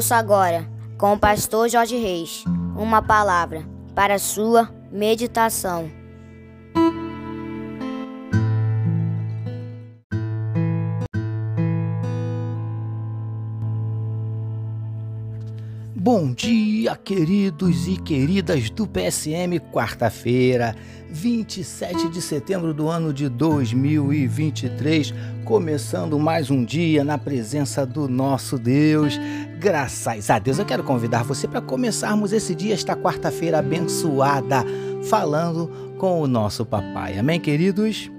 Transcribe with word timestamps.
Ouça 0.00 0.16
agora, 0.16 0.66
com 0.96 1.12
o 1.12 1.18
pastor 1.18 1.68
Jorge 1.68 1.94
Reis, 1.94 2.42
uma 2.74 3.02
palavra 3.02 3.68
para 3.94 4.18
sua 4.18 4.70
meditação. 4.90 5.90
Bom 15.94 16.32
dia, 16.32 16.96
queridos 16.96 17.86
e 17.86 17.98
queridas 17.98 18.70
do 18.70 18.86
PSM, 18.86 19.60
quarta-feira, 19.70 20.74
27 21.10 22.08
de 22.08 22.22
setembro 22.22 22.72
do 22.72 22.88
ano 22.88 23.12
de 23.12 23.28
2023, 23.28 25.12
começando 25.44 26.18
mais 26.18 26.50
um 26.50 26.64
dia 26.64 27.04
na 27.04 27.18
presença 27.18 27.84
do 27.84 28.08
nosso 28.08 28.58
Deus. 28.58 29.20
Graças 29.60 30.30
a 30.30 30.38
Deus, 30.38 30.58
eu 30.58 30.64
quero 30.64 30.82
convidar 30.82 31.22
você 31.22 31.46
para 31.46 31.60
começarmos 31.60 32.32
esse 32.32 32.54
dia, 32.54 32.72
esta 32.72 32.96
quarta-feira 32.96 33.58
abençoada, 33.58 34.64
falando 35.02 35.70
com 35.98 36.22
o 36.22 36.26
nosso 36.26 36.64
papai. 36.64 37.18
Amém, 37.18 37.38
queridos? 37.38 38.10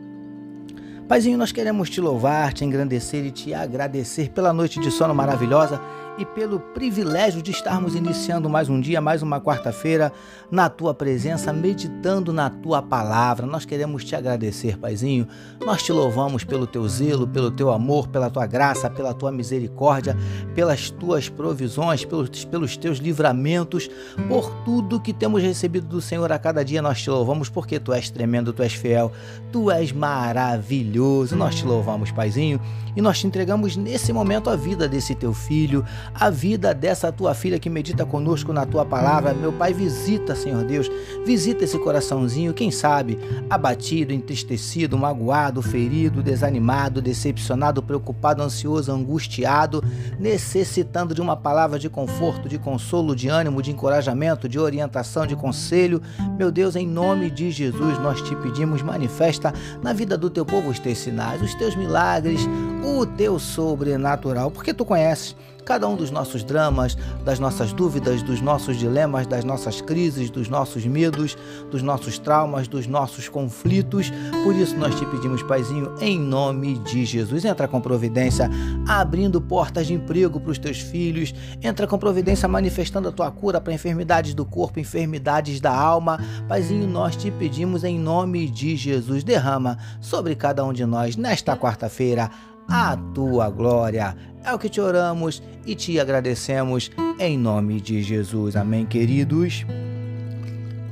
Paizinho, 1.07 1.39
nós 1.39 1.51
queremos 1.51 1.89
te 1.89 1.99
louvar, 1.99 2.53
te 2.53 2.63
engrandecer 2.63 3.25
e 3.25 3.31
te 3.31 3.55
agradecer 3.55 4.29
pela 4.29 4.53
noite 4.53 4.79
de 4.79 4.91
sono 4.91 5.15
maravilhosa 5.15 5.81
e 6.21 6.25
pelo 6.25 6.59
privilégio 6.59 7.41
de 7.41 7.49
estarmos 7.49 7.95
iniciando 7.95 8.47
mais 8.47 8.69
um 8.69 8.79
dia, 8.79 9.01
mais 9.01 9.23
uma 9.23 9.41
quarta-feira, 9.41 10.13
na 10.51 10.69
tua 10.69 10.93
presença, 10.93 11.51
meditando 11.51 12.31
na 12.31 12.47
tua 12.47 12.79
palavra. 12.79 13.47
Nós 13.47 13.65
queremos 13.65 14.03
te 14.03 14.15
agradecer, 14.15 14.77
Paizinho. 14.77 15.27
Nós 15.65 15.81
te 15.81 15.91
louvamos 15.91 16.43
pelo 16.43 16.67
teu 16.67 16.87
zelo, 16.87 17.27
pelo 17.27 17.49
teu 17.49 17.71
amor, 17.71 18.07
pela 18.07 18.29
tua 18.29 18.45
graça, 18.45 18.87
pela 18.87 19.15
tua 19.15 19.31
misericórdia, 19.31 20.15
pelas 20.53 20.91
tuas 20.91 21.27
provisões, 21.27 22.05
pelos, 22.05 22.45
pelos 22.45 22.77
teus 22.77 22.99
livramentos, 22.99 23.89
por 24.27 24.51
tudo 24.63 25.01
que 25.01 25.13
temos 25.13 25.41
recebido 25.41 25.87
do 25.87 26.01
Senhor 26.01 26.31
a 26.31 26.37
cada 26.37 26.63
dia. 26.63 26.83
Nós 26.83 27.01
te 27.01 27.09
louvamos 27.09 27.49
porque 27.49 27.79
tu 27.79 27.91
és 27.91 28.11
tremendo, 28.11 28.53
tu 28.53 28.61
és 28.61 28.73
fiel, 28.73 29.11
tu 29.51 29.71
és 29.71 29.91
maravilhoso. 29.91 31.35
Nós 31.35 31.55
te 31.55 31.65
louvamos, 31.65 32.11
Paizinho, 32.11 32.61
e 32.95 33.01
nós 33.01 33.19
te 33.19 33.25
entregamos 33.25 33.75
nesse 33.75 34.13
momento 34.13 34.51
a 34.51 34.55
vida 34.55 34.87
desse 34.87 35.15
teu 35.15 35.33
filho 35.33 35.83
a 36.13 36.29
vida 36.29 36.73
dessa 36.73 37.11
tua 37.11 37.33
filha 37.33 37.59
que 37.59 37.69
medita 37.69 38.05
conosco 38.05 38.53
na 38.53 38.65
tua 38.65 38.85
palavra. 38.85 39.33
Meu 39.33 39.51
Pai, 39.51 39.73
visita, 39.73 40.35
Senhor 40.35 40.63
Deus, 40.63 40.89
visita 41.25 41.63
esse 41.63 41.77
coraçãozinho, 41.77 42.53
quem 42.53 42.71
sabe, 42.71 43.17
abatido, 43.49 44.13
entristecido, 44.13 44.97
magoado, 44.97 45.61
ferido, 45.61 46.21
desanimado, 46.21 47.01
decepcionado, 47.01 47.81
preocupado, 47.81 48.41
ansioso, 48.41 48.91
angustiado, 48.91 49.83
necessitando 50.19 51.15
de 51.15 51.21
uma 51.21 51.35
palavra 51.35 51.79
de 51.79 51.89
conforto, 51.89 52.47
de 52.47 52.57
consolo, 52.57 53.15
de 53.15 53.27
ânimo, 53.27 53.61
de 53.61 53.71
encorajamento, 53.71 54.47
de 54.47 54.59
orientação, 54.59 55.25
de 55.25 55.35
conselho. 55.35 56.01
Meu 56.37 56.51
Deus, 56.51 56.75
em 56.75 56.87
nome 56.87 57.29
de 57.29 57.51
Jesus, 57.51 57.97
nós 57.99 58.21
te 58.21 58.35
pedimos, 58.35 58.81
manifesta 58.81 59.53
na 59.81 59.93
vida 59.93 60.17
do 60.17 60.29
teu 60.29 60.45
povo 60.45 60.69
os 60.69 60.79
teus 60.79 60.97
sinais, 60.97 61.41
os 61.41 61.55
teus 61.55 61.75
milagres, 61.75 62.41
o 62.83 63.05
teu 63.05 63.39
sobrenatural, 63.39 64.51
porque 64.51 64.73
tu 64.73 64.85
conheces 64.85 65.35
cada 65.65 65.87
um 65.87 65.95
dos 65.95 66.11
nossos 66.11 66.43
dramas, 66.43 66.97
das 67.23 67.39
nossas 67.39 67.73
dúvidas, 67.73 68.21
dos 68.23 68.41
nossos 68.41 68.77
dilemas, 68.77 69.27
das 69.27 69.43
nossas 69.43 69.81
crises, 69.81 70.29
dos 70.29 70.49
nossos 70.49 70.85
medos, 70.85 71.37
dos 71.69 71.81
nossos 71.81 72.17
traumas, 72.17 72.67
dos 72.67 72.87
nossos 72.87 73.29
conflitos. 73.29 74.11
Por 74.43 74.55
isso 74.55 74.75
nós 74.77 74.95
te 74.95 75.05
pedimos, 75.05 75.43
Paizinho, 75.43 75.93
em 75.99 76.19
nome 76.19 76.77
de 76.79 77.05
Jesus, 77.05 77.45
entra 77.45 77.67
com 77.67 77.79
providência, 77.79 78.49
abrindo 78.87 79.41
portas 79.41 79.87
de 79.87 79.93
emprego 79.93 80.39
para 80.39 80.51
os 80.51 80.59
teus 80.59 80.79
filhos, 80.79 81.33
entra 81.61 81.87
com 81.87 81.97
providência 81.97 82.47
manifestando 82.47 83.07
a 83.07 83.11
tua 83.11 83.31
cura 83.31 83.61
para 83.61 83.73
enfermidades 83.73 84.33
do 84.33 84.45
corpo, 84.45 84.79
enfermidades 84.79 85.59
da 85.59 85.75
alma. 85.75 86.19
Paizinho, 86.47 86.87
nós 86.87 87.15
te 87.15 87.31
pedimos 87.31 87.83
em 87.83 87.97
nome 87.99 88.49
de 88.49 88.75
Jesus, 88.75 89.23
derrama 89.23 89.77
sobre 89.99 90.35
cada 90.35 90.63
um 90.65 90.73
de 90.73 90.85
nós 90.85 91.15
nesta 91.15 91.55
quarta-feira 91.55 92.29
a 92.71 92.95
tua 93.13 93.49
glória. 93.49 94.15
É 94.45 94.53
o 94.53 94.57
que 94.57 94.69
te 94.69 94.79
oramos 94.79 95.43
e 95.65 95.75
te 95.75 95.99
agradecemos 95.99 96.89
em 97.19 97.37
nome 97.37 97.81
de 97.81 98.01
Jesus. 98.01 98.55
Amém, 98.55 98.85
queridos. 98.85 99.65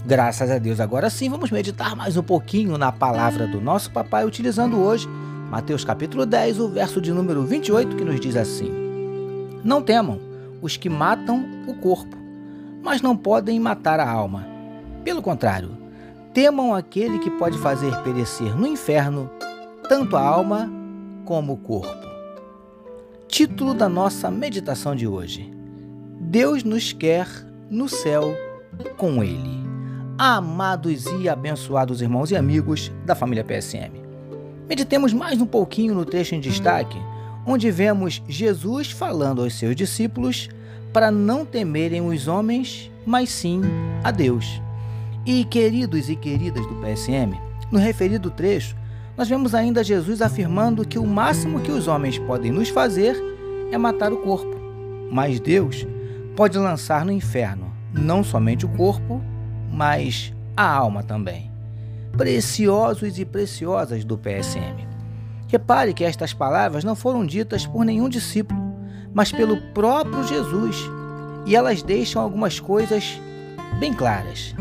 Graças 0.05 0.51
a 0.51 0.57
Deus. 0.57 0.81
Agora 0.81 1.09
sim, 1.09 1.29
vamos 1.29 1.51
meditar 1.51 1.95
mais 1.95 2.17
um 2.17 2.21
pouquinho 2.21 2.77
na 2.77 2.91
palavra 2.91 3.47
do 3.47 3.61
nosso 3.61 3.91
papai, 3.91 4.25
utilizando 4.25 4.77
hoje 4.77 5.07
Mateus 5.49 5.85
capítulo 5.85 6.25
10, 6.25 6.59
o 6.59 6.67
verso 6.67 6.99
de 6.99 7.13
número 7.13 7.43
28, 7.43 7.95
que 7.95 8.03
nos 8.03 8.19
diz 8.19 8.35
assim: 8.35 8.69
Não 9.63 9.81
temam 9.81 10.19
os 10.61 10.75
que 10.75 10.89
matam 10.89 11.45
o 11.65 11.73
corpo, 11.75 12.17
mas 12.83 13.01
não 13.01 13.15
podem 13.15 13.57
matar 13.57 14.01
a 14.01 14.09
alma. 14.09 14.45
Pelo 15.05 15.21
contrário, 15.21 15.77
temam 16.33 16.75
aquele 16.75 17.19
que 17.19 17.31
pode 17.31 17.57
fazer 17.57 17.95
perecer 18.03 18.53
no 18.53 18.67
inferno 18.67 19.29
tanto 19.87 20.17
a 20.17 20.21
alma 20.21 20.78
como 21.29 21.53
o 21.53 21.57
corpo. 21.57 22.09
Título 23.27 23.75
da 23.75 23.87
nossa 23.87 24.31
meditação 24.31 24.95
de 24.95 25.05
hoje: 25.05 25.53
Deus 26.19 26.63
nos 26.63 26.91
quer 26.91 27.27
no 27.69 27.87
céu 27.87 28.35
com 28.97 29.23
Ele. 29.23 29.59
Amados 30.17 31.05
e 31.21 31.29
abençoados 31.29 32.01
irmãos 32.01 32.31
e 32.31 32.35
amigos 32.35 32.91
da 33.05 33.13
família 33.13 33.43
PSM. 33.43 33.91
Meditemos 34.67 35.13
mais 35.13 35.39
um 35.39 35.45
pouquinho 35.45 35.93
no 35.93 36.03
trecho 36.03 36.33
em 36.33 36.39
destaque, 36.39 36.97
onde 37.45 37.69
vemos 37.69 38.23
Jesus 38.27 38.89
falando 38.89 39.43
aos 39.43 39.53
seus 39.53 39.75
discípulos 39.75 40.49
para 40.91 41.11
não 41.11 41.45
temerem 41.45 42.01
os 42.01 42.27
homens, 42.27 42.91
mas 43.05 43.29
sim 43.29 43.61
a 44.03 44.09
Deus. 44.09 44.59
E 45.27 45.45
queridos 45.45 46.09
e 46.09 46.15
queridas 46.15 46.65
do 46.65 46.73
PSM, 46.81 47.39
no 47.71 47.77
referido 47.77 48.31
trecho, 48.31 48.78
nós 49.19 49.27
vemos 49.27 49.53
ainda 49.53 49.83
Jesus 49.83 50.21
afirmando 50.21 50.87
que 50.87 50.97
o 50.97 51.05
máximo 51.05 51.59
que 51.59 51.73
os 51.73 51.89
homens 51.89 52.17
podem 52.17 52.53
nos 52.53 52.69
fazer 52.69 53.21
é 53.69 53.77
matar 53.77 54.13
o 54.13 54.19
corpo, 54.19 54.55
mas 55.11 55.41
Deus 55.41 55.85
pode 56.37 56.57
lançar 56.57 57.03
no 57.03 57.11
inferno 57.11 57.69
não 57.91 58.23
somente 58.23 58.65
o 58.65 58.69
corpo, 58.69 59.21
mas 59.69 60.33
a 60.55 60.63
alma 60.63 61.03
também. 61.03 61.51
Preciosos 62.15 63.19
e 63.19 63.25
preciosas 63.25 64.05
do 64.05 64.17
PSM. 64.17 64.87
Repare 65.49 65.93
que 65.93 66.05
estas 66.05 66.31
palavras 66.31 66.85
não 66.85 66.95
foram 66.95 67.25
ditas 67.25 67.67
por 67.67 67.83
nenhum 67.83 68.07
discípulo, 68.07 68.73
mas 69.13 69.33
pelo 69.33 69.57
próprio 69.73 70.23
Jesus, 70.23 70.77
e 71.45 71.57
elas 71.57 71.81
deixam 71.81 72.21
algumas 72.21 72.57
coisas 72.57 73.19
bem 73.81 73.93
claras 73.93 74.55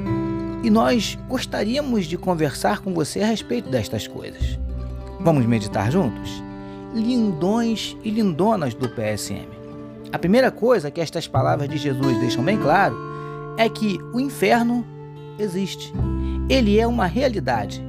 e 0.62 0.70
nós 0.70 1.16
gostaríamos 1.28 2.06
de 2.06 2.16
conversar 2.16 2.80
com 2.80 2.92
você 2.92 3.20
a 3.20 3.26
respeito 3.26 3.70
destas 3.70 4.06
coisas. 4.06 4.58
Vamos 5.20 5.46
meditar 5.46 5.90
juntos? 5.90 6.42
Lindões 6.94 7.96
e 8.02 8.10
lindonas 8.10 8.74
do 8.74 8.88
PSM. 8.88 9.46
A 10.12 10.18
primeira 10.18 10.50
coisa 10.50 10.90
que 10.90 11.00
estas 11.00 11.28
palavras 11.28 11.68
de 11.68 11.76
Jesus 11.76 12.18
deixam 12.18 12.42
bem 12.42 12.58
claro 12.58 12.96
é 13.56 13.68
que 13.68 13.98
o 14.12 14.18
inferno 14.18 14.84
existe. 15.38 15.92
Ele 16.48 16.78
é 16.78 16.86
uma 16.86 17.06
realidade 17.06 17.82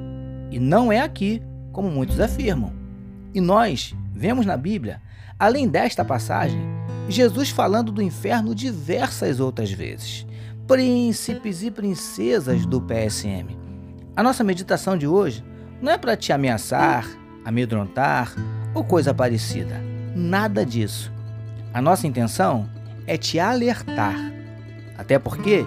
e 0.51 0.59
não 0.59 0.91
é 0.91 0.99
aqui, 0.99 1.41
como 1.71 1.89
muitos 1.89 2.19
afirmam. 2.19 2.73
E 3.33 3.39
nós 3.39 3.95
vemos 4.13 4.45
na 4.45 4.57
Bíblia, 4.57 5.01
além 5.39 5.67
desta 5.67 6.03
passagem, 6.03 6.59
Jesus 7.07 7.49
falando 7.49 7.91
do 7.91 8.01
inferno 8.01 8.53
diversas 8.53 9.39
outras 9.39 9.71
vezes 9.71 10.27
príncipes 10.69 11.63
e 11.63 11.71
princesas 11.71 12.63
do 12.63 12.79
PSM. 12.79 13.57
A 14.15 14.21
nossa 14.21 14.43
meditação 14.43 14.95
de 14.95 15.07
hoje 15.07 15.43
não 15.81 15.91
é 15.91 15.97
para 15.97 16.15
te 16.15 16.31
ameaçar, 16.31 17.07
amedrontar 17.43 18.35
ou 18.75 18.83
coisa 18.83 19.11
parecida. 19.11 19.81
Nada 20.15 20.63
disso. 20.63 21.11
A 21.73 21.81
nossa 21.81 22.05
intenção 22.05 22.69
é 23.07 23.17
te 23.17 23.39
alertar. 23.39 24.15
Até 24.95 25.17
porque 25.17 25.65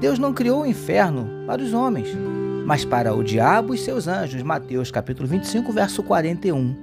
Deus 0.00 0.20
não 0.20 0.32
criou 0.32 0.62
o 0.62 0.66
inferno 0.66 1.44
para 1.44 1.60
os 1.60 1.72
homens, 1.72 2.16
mas 2.64 2.84
para 2.84 3.12
o 3.12 3.24
diabo 3.24 3.74
e 3.74 3.78
seus 3.78 4.06
anjos. 4.06 4.40
Mateus 4.44 4.92
capítulo 4.92 5.26
25, 5.26 5.72
verso 5.72 6.00
41. 6.00 6.76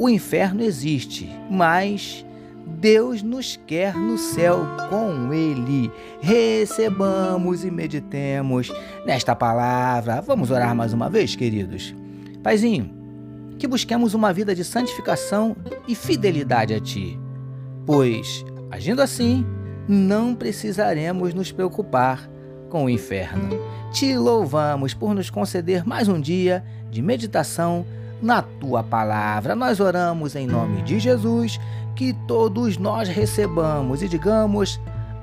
O 0.00 0.08
inferno 0.08 0.64
existe, 0.64 1.30
mas 1.48 2.26
Deus 2.66 3.22
nos 3.22 3.58
quer 3.66 3.94
no 3.94 4.18
céu 4.18 4.66
com 4.88 5.32
Ele. 5.32 5.90
Recebamos 6.20 7.64
e 7.64 7.70
meditemos 7.70 8.72
nesta 9.06 9.34
palavra. 9.34 10.20
Vamos 10.20 10.50
orar 10.50 10.74
mais 10.74 10.92
uma 10.92 11.08
vez, 11.08 11.36
queridos. 11.36 11.94
Paizinho, 12.42 12.90
que 13.58 13.68
busquemos 13.68 14.14
uma 14.14 14.32
vida 14.32 14.54
de 14.54 14.64
santificação 14.64 15.56
e 15.86 15.94
fidelidade 15.94 16.74
a 16.74 16.80
Ti, 16.80 17.18
pois, 17.86 18.44
agindo 18.70 19.00
assim, 19.00 19.46
não 19.88 20.34
precisaremos 20.34 21.32
nos 21.34 21.52
preocupar 21.52 22.28
com 22.68 22.86
o 22.86 22.90
inferno. 22.90 23.50
Te 23.92 24.16
louvamos 24.16 24.94
por 24.94 25.14
nos 25.14 25.30
conceder 25.30 25.86
mais 25.86 26.08
um 26.08 26.20
dia 26.20 26.64
de 26.90 27.02
meditação 27.02 27.84
na 28.22 28.40
tua 28.40 28.82
palavra. 28.82 29.56
Nós 29.56 29.80
oramos 29.80 30.36
em 30.36 30.46
nome 30.46 30.80
de 30.82 30.98
Jesus, 30.98 31.60
que 31.94 32.12
todos 32.26 32.78
nós 32.78 33.08
recebamos 33.08 34.02
e 34.02 34.08
digamos. 34.08 34.80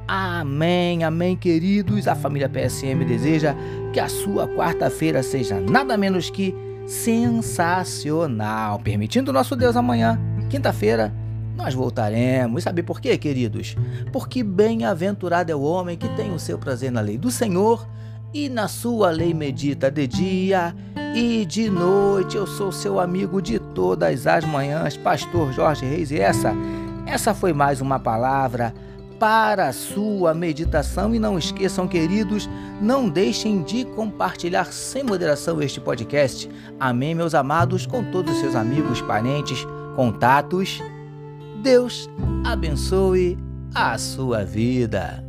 Amém, 0.07 1.04
amém, 1.04 1.36
queridos. 1.36 2.07
A 2.07 2.16
família 2.16 2.50
PSM 2.50 3.06
deseja 3.06 3.56
que 3.94 4.00
a 4.00 4.10
sua 4.10 4.48
quarta-feira 4.48 5.21
seja 5.21 5.60
nada 5.60 5.95
menos 5.98 6.30
que 6.30 6.56
sensacional. 6.88 8.80
Permitindo 8.80 9.31
nosso 9.31 9.56
Deus 9.56 9.75
amanhã, 9.75 10.19
quinta-feira, 10.50 11.13
nós 11.56 11.74
voltaremos. 11.74 12.63
Sabe 12.63 12.81
por 12.81 13.00
quê, 13.00 13.18
queridos? 13.18 13.75
Porque 14.12 14.44
bem-aventurado 14.44 15.51
é 15.51 15.56
o 15.56 15.62
homem 15.62 15.95
que 15.98 16.07
tem 16.16 16.33
o 16.33 16.39
seu 16.39 16.57
prazer 16.57 16.92
na 16.92 17.01
lei 17.01 17.18
do 17.18 17.30
Senhor 17.30 17.88
e 18.34 18.50
na 18.50 18.68
sua 18.68 19.10
lei 19.10 19.34
medita 19.34 19.90
de 19.90 20.08
dia 20.08 20.76
e 21.16 21.46
de 21.46 21.70
noite. 21.70 22.38
Eu 22.38 22.46
sou 22.46 22.72
seu 22.72 23.00
amigo 23.00 23.42
de 23.42 23.60
todas 23.60 24.28
as 24.28 24.46
manhãs, 24.46 24.98
pastor 24.98 25.52
Jorge 25.54 25.86
Reis, 25.86 26.12
e 26.12 26.20
essa 26.20 26.54
essa 27.06 27.34
foi 27.34 27.54
mais 27.54 27.81
uma 27.81 28.00
palavra 28.00 28.74
para 29.20 29.68
a 29.68 29.74
sua 29.74 30.34
meditação. 30.34 31.14
E 31.14 31.20
não 31.20 31.40
esqueçam, 31.40 31.88
queridos, 31.88 32.48
não 32.80 33.10
deixem 33.10 33.64
de 33.64 33.84
compartilhar 33.84 34.72
sem 34.72 35.04
moderação 35.04 35.62
este 35.62 35.81
podcast. 35.81 36.50
Amém, 36.80 37.16
meus 37.16 37.34
amados, 37.34 37.86
com 37.86 38.04
todos 38.12 38.34
os 38.34 38.40
seus 38.40 38.56
amigos, 38.56 39.02
parentes, 39.02 39.66
contatos. 39.96 40.80
Deus 41.64 42.08
abençoe 42.46 43.38
a 43.74 43.98
sua 43.98 44.46
vida. 44.46 45.29